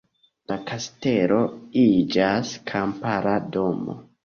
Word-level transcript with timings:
La 0.51 0.55
kastelo 0.71 1.37
iĝas 1.83 2.55
kampara 2.73 3.39
domo. 3.59 4.01